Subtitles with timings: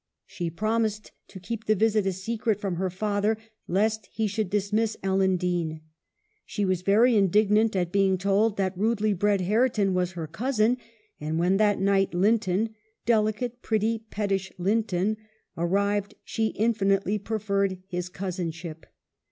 [0.25, 4.97] She promised to keep the visit a secret from her father, lest he should dismiss
[5.03, 5.81] Ellen Dean.
[6.43, 10.77] She was very indignant at being told that rudely bred Hareton was her cousin;
[11.19, 12.73] and when that night Linton—
[13.13, 15.17] delicate, pretty, pettish Linton—
[15.55, 18.87] arrived, she infinitely preferred his cousinship.